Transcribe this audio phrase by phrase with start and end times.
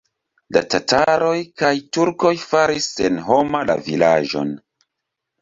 [0.55, 4.53] La tataroj kaj turkoj faris senhoma la vilaĝon.